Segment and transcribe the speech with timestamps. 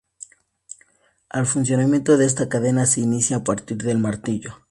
[1.31, 4.57] El funcionamiento de esta cadena se inicia a partir del martillo.